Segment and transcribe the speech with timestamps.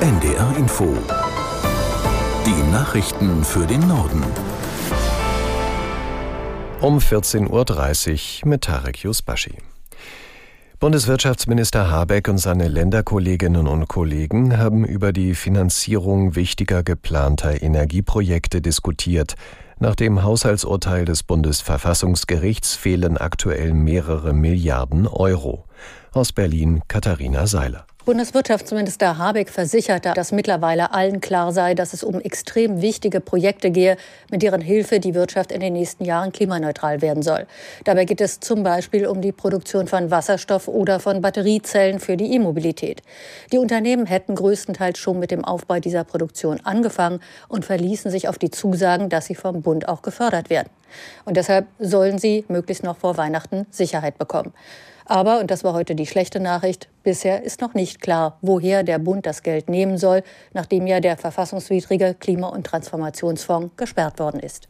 [0.00, 0.94] NDR Info.
[2.44, 4.22] Die Nachrichten für den Norden.
[6.82, 9.56] Um 14.30 Uhr mit Tarek Yusbashi.
[10.80, 19.34] Bundeswirtschaftsminister Habeck und seine Länderkolleginnen und Kollegen haben über die Finanzierung wichtiger geplanter Energieprojekte diskutiert.
[19.78, 25.64] Nach dem Haushaltsurteil des Bundesverfassungsgerichts fehlen aktuell mehrere Milliarden Euro.
[26.12, 27.86] Aus Berlin Katharina Seiler.
[28.06, 33.96] Bundeswirtschaftsminister Habeck versicherte, dass mittlerweile allen klar sei, dass es um extrem wichtige Projekte gehe,
[34.30, 37.48] mit deren Hilfe die Wirtschaft in den nächsten Jahren klimaneutral werden soll.
[37.82, 42.32] Dabei geht es zum Beispiel um die Produktion von Wasserstoff oder von Batteriezellen für die
[42.32, 43.02] E-Mobilität.
[43.52, 48.38] Die Unternehmen hätten größtenteils schon mit dem Aufbau dieser Produktion angefangen und verließen sich auf
[48.38, 50.70] die Zusagen, dass sie vom Bund auch gefördert werden.
[51.24, 54.52] Und deshalb sollen sie möglichst noch vor Weihnachten Sicherheit bekommen.
[55.06, 58.98] Aber, und das war heute die schlechte Nachricht, bisher ist noch nicht klar, woher der
[58.98, 64.68] Bund das Geld nehmen soll, nachdem ja der verfassungswidrige Klima- und Transformationsfonds gesperrt worden ist.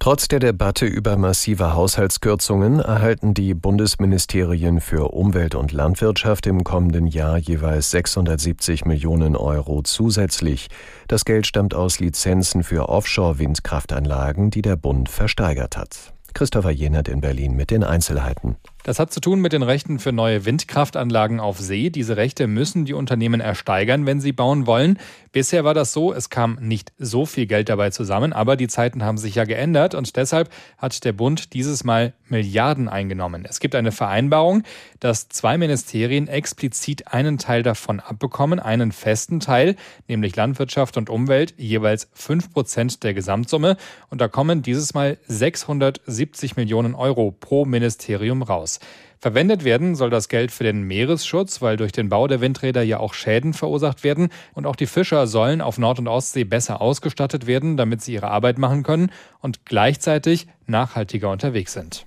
[0.00, 7.08] Trotz der Debatte über massive Haushaltskürzungen erhalten die Bundesministerien für Umwelt und Landwirtschaft im kommenden
[7.08, 10.68] Jahr jeweils 670 Millionen Euro zusätzlich.
[11.08, 16.12] Das Geld stammt aus Lizenzen für Offshore-Windkraftanlagen, die der Bund versteigert hat.
[16.32, 18.56] Christopher Jenert in Berlin mit den Einzelheiten.
[18.88, 21.90] Das hat zu tun mit den Rechten für neue Windkraftanlagen auf See.
[21.90, 24.98] Diese Rechte müssen die Unternehmen ersteigern, wenn sie bauen wollen.
[25.30, 29.04] Bisher war das so, es kam nicht so viel Geld dabei zusammen, aber die Zeiten
[29.04, 33.46] haben sich ja geändert und deshalb hat der Bund dieses Mal Milliarden eingenommen.
[33.46, 34.62] Es gibt eine Vereinbarung,
[35.00, 39.76] dass zwei Ministerien explizit einen Teil davon abbekommen, einen festen Teil,
[40.08, 43.76] nämlich Landwirtschaft und Umwelt, jeweils fünf Prozent der Gesamtsumme
[44.08, 48.77] und da kommen dieses Mal 670 Millionen Euro pro Ministerium raus.
[49.20, 53.00] Verwendet werden soll das Geld für den Meeresschutz, weil durch den Bau der Windräder ja
[53.00, 54.28] auch Schäden verursacht werden.
[54.54, 58.30] Und auch die Fischer sollen auf Nord- und Ostsee besser ausgestattet werden, damit sie ihre
[58.30, 62.06] Arbeit machen können und gleichzeitig nachhaltiger unterwegs sind.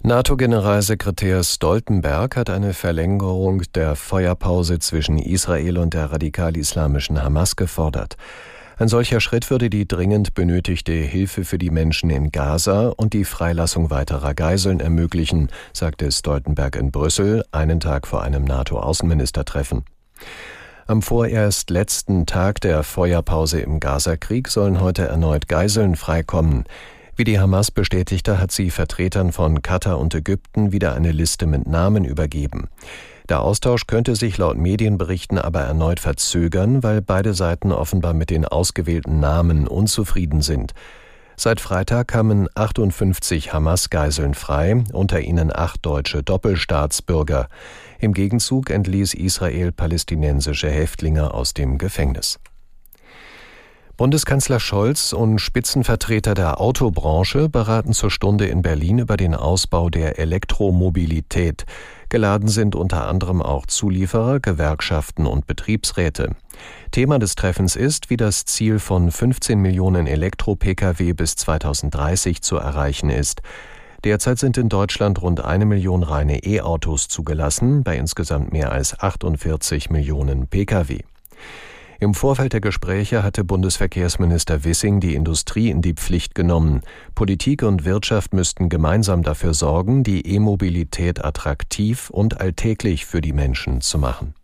[0.00, 8.16] NATO-Generalsekretär Stoltenberg hat eine Verlängerung der Feuerpause zwischen Israel und der radikal-islamischen Hamas gefordert.
[8.80, 13.24] Ein solcher Schritt würde die dringend benötigte Hilfe für die Menschen in Gaza und die
[13.24, 19.84] Freilassung weiterer Geiseln ermöglichen, sagte Stoltenberg in Brüssel einen Tag vor einem NATO-Außenministertreffen.
[20.86, 26.62] Am vorerst letzten Tag der Feuerpause im Gazakrieg sollen heute erneut Geiseln freikommen.
[27.16, 31.66] Wie die Hamas bestätigte, hat sie Vertretern von Katar und Ägypten wieder eine Liste mit
[31.66, 32.68] Namen übergeben.
[33.28, 38.46] Der Austausch könnte sich laut Medienberichten aber erneut verzögern, weil beide Seiten offenbar mit den
[38.46, 40.72] ausgewählten Namen unzufrieden sind.
[41.36, 47.48] Seit Freitag kamen 58 Hamas-Geiseln frei, unter ihnen acht deutsche Doppelstaatsbürger.
[48.00, 52.40] Im Gegenzug entließ Israel palästinensische Häftlinge aus dem Gefängnis.
[53.98, 60.20] Bundeskanzler Scholz und Spitzenvertreter der Autobranche beraten zur Stunde in Berlin über den Ausbau der
[60.20, 61.66] Elektromobilität.
[62.08, 66.36] Geladen sind unter anderem auch Zulieferer, Gewerkschaften und Betriebsräte.
[66.92, 73.10] Thema des Treffens ist, wie das Ziel von 15 Millionen Elektro-Pkw bis 2030 zu erreichen
[73.10, 73.42] ist.
[74.04, 79.90] Derzeit sind in Deutschland rund eine Million reine E-Autos zugelassen, bei insgesamt mehr als 48
[79.90, 81.00] Millionen Pkw.
[82.00, 86.82] Im Vorfeld der Gespräche hatte Bundesverkehrsminister Wissing die Industrie in die Pflicht genommen.
[87.16, 93.80] Politik und Wirtschaft müssten gemeinsam dafür sorgen, die E-Mobilität attraktiv und alltäglich für die Menschen
[93.80, 94.34] zu machen.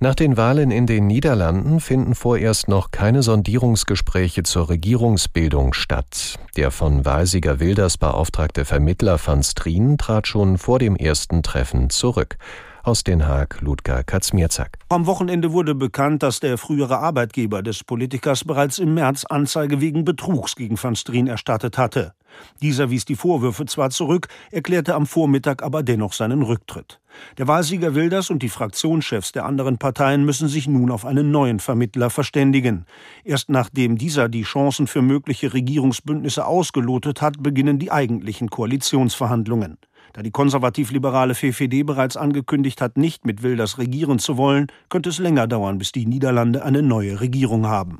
[0.00, 6.38] Nach den Wahlen in den Niederlanden finden vorerst noch keine Sondierungsgespräche zur Regierungsbildung statt.
[6.56, 12.38] Der von Wahlsieger Wilders beauftragte Vermittler van Strien trat schon vor dem ersten Treffen zurück.
[12.84, 14.76] Aus Den Haag, Ludger Katzmierzak.
[14.90, 20.04] Am Wochenende wurde bekannt, dass der frühere Arbeitgeber des Politikers bereits im März Anzeige wegen
[20.04, 22.12] Betrugs gegen van Strien erstattet hatte.
[22.60, 27.00] Dieser wies die Vorwürfe zwar zurück, erklärte am Vormittag aber dennoch seinen Rücktritt.
[27.38, 31.60] Der Wahlsieger Wilders und die Fraktionschefs der anderen Parteien müssen sich nun auf einen neuen
[31.60, 32.84] Vermittler verständigen.
[33.24, 39.78] Erst nachdem dieser die Chancen für mögliche Regierungsbündnisse ausgelotet hat, beginnen die eigentlichen Koalitionsverhandlungen.
[40.14, 45.18] Da die konservativ-liberale VVD bereits angekündigt hat, nicht mit Wilders regieren zu wollen, könnte es
[45.18, 47.98] länger dauern, bis die Niederlande eine neue Regierung haben.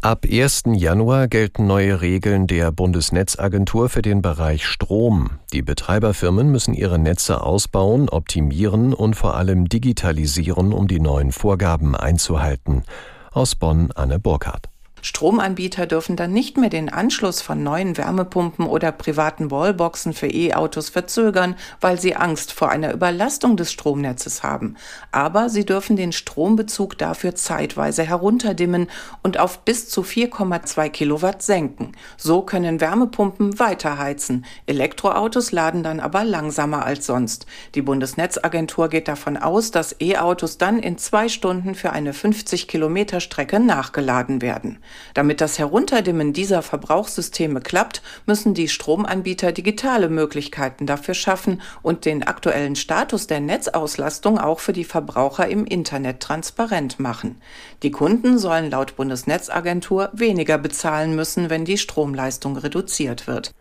[0.00, 0.62] Ab 1.
[0.76, 5.30] Januar gelten neue Regeln der Bundesnetzagentur für den Bereich Strom.
[5.52, 11.96] Die Betreiberfirmen müssen ihre Netze ausbauen, optimieren und vor allem digitalisieren, um die neuen Vorgaben
[11.96, 12.84] einzuhalten.
[13.32, 14.70] Aus Bonn Anne Burkhardt.
[15.02, 20.88] Stromanbieter dürfen dann nicht mehr den Anschluss von neuen Wärmepumpen oder privaten Wallboxen für E-Autos
[20.88, 24.76] verzögern, weil sie Angst vor einer Überlastung des Stromnetzes haben.
[25.12, 28.88] Aber sie dürfen den Strombezug dafür zeitweise herunterdimmen
[29.22, 31.92] und auf bis zu 4,2 Kilowatt senken.
[32.16, 34.44] So können Wärmepumpen weiterheizen.
[34.66, 37.46] Elektroautos laden dann aber langsamer als sonst.
[37.74, 43.20] Die Bundesnetzagentur geht davon aus, dass E-Autos dann in zwei Stunden für eine 50 Kilometer
[43.20, 44.78] Strecke nachgeladen werden.
[45.14, 52.22] Damit das Herunterdimmen dieser Verbrauchssysteme klappt, müssen die Stromanbieter digitale Möglichkeiten dafür schaffen und den
[52.22, 57.40] aktuellen Status der Netzauslastung auch für die Verbraucher im Internet transparent machen.
[57.82, 63.52] Die Kunden sollen laut Bundesnetzagentur weniger bezahlen müssen, wenn die Stromleistung reduziert wird.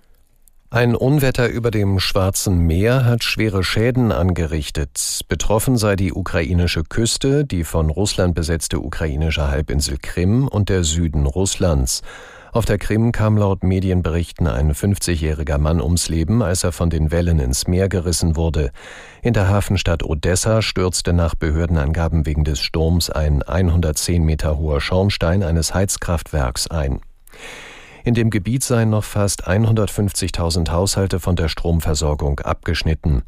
[0.71, 5.21] Ein Unwetter über dem Schwarzen Meer hat schwere Schäden angerichtet.
[5.27, 11.25] Betroffen sei die ukrainische Küste, die von Russland besetzte ukrainische Halbinsel Krim und der Süden
[11.25, 12.03] Russlands.
[12.51, 17.09] Auf der Krim kam laut Medienberichten ein 50-jähriger Mann ums Leben, als er von den
[17.09, 18.69] Wellen ins Meer gerissen wurde.
[19.23, 25.41] In der Hafenstadt Odessa stürzte nach Behördenangaben wegen des Sturms ein 110 Meter hoher Schornstein
[25.41, 27.01] eines Heizkraftwerks ein.
[28.03, 33.23] In dem Gebiet seien noch fast 150.000 Haushalte von der Stromversorgung abgeschnitten.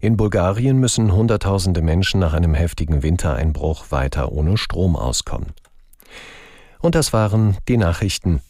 [0.00, 5.52] In Bulgarien müssen Hunderttausende Menschen nach einem heftigen Wintereinbruch weiter ohne Strom auskommen.
[6.78, 8.40] Und das waren die Nachrichten.